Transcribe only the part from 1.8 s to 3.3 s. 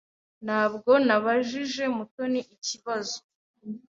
Mutoni ikibazo.